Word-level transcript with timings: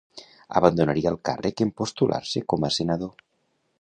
Abandonaria 0.61 1.11
el 1.13 1.19
càrrec 1.29 1.63
en 1.65 1.73
postular-se 1.81 2.43
com 2.55 2.67
a 2.71 2.73
senador. 2.79 3.13